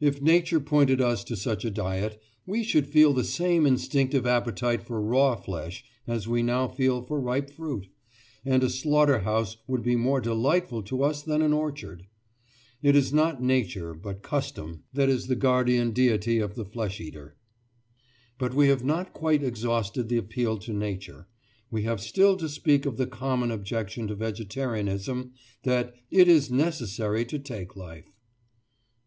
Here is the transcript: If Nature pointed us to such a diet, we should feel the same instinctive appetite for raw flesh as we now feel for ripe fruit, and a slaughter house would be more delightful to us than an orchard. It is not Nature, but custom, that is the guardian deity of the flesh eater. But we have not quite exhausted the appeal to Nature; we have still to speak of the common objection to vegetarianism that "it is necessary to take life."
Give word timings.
If 0.00 0.22
Nature 0.22 0.60
pointed 0.60 0.98
us 0.98 1.22
to 1.24 1.36
such 1.36 1.62
a 1.62 1.70
diet, 1.70 2.18
we 2.46 2.62
should 2.64 2.86
feel 2.86 3.12
the 3.12 3.22
same 3.22 3.66
instinctive 3.66 4.24
appetite 4.26 4.82
for 4.82 4.98
raw 4.98 5.36
flesh 5.36 5.84
as 6.06 6.26
we 6.26 6.42
now 6.42 6.68
feel 6.68 7.02
for 7.02 7.20
ripe 7.20 7.50
fruit, 7.50 7.86
and 8.46 8.64
a 8.64 8.70
slaughter 8.70 9.18
house 9.18 9.58
would 9.66 9.82
be 9.82 9.94
more 9.94 10.22
delightful 10.22 10.82
to 10.84 11.02
us 11.02 11.20
than 11.20 11.42
an 11.42 11.52
orchard. 11.52 12.06
It 12.80 12.96
is 12.96 13.12
not 13.12 13.42
Nature, 13.42 13.92
but 13.92 14.22
custom, 14.22 14.84
that 14.94 15.10
is 15.10 15.26
the 15.26 15.36
guardian 15.36 15.90
deity 15.90 16.38
of 16.38 16.54
the 16.54 16.64
flesh 16.64 16.98
eater. 16.98 17.36
But 18.38 18.54
we 18.54 18.68
have 18.68 18.86
not 18.86 19.12
quite 19.12 19.42
exhausted 19.42 20.08
the 20.08 20.16
appeal 20.16 20.56
to 20.60 20.72
Nature; 20.72 21.26
we 21.70 21.82
have 21.82 22.00
still 22.00 22.38
to 22.38 22.48
speak 22.48 22.86
of 22.86 22.96
the 22.96 23.06
common 23.06 23.50
objection 23.50 24.08
to 24.08 24.14
vegetarianism 24.14 25.32
that 25.64 25.94
"it 26.10 26.26
is 26.26 26.50
necessary 26.50 27.26
to 27.26 27.38
take 27.38 27.76
life." 27.76 28.16